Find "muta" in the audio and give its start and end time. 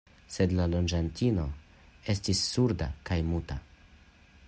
3.33-3.63